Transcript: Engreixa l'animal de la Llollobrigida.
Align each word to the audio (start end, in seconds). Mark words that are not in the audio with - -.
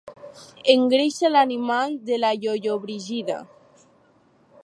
Engreixa 0.73 1.31
l'animal 1.33 1.93
de 2.09 2.17
la 2.23 2.33
Llollobrigida. 2.45 3.39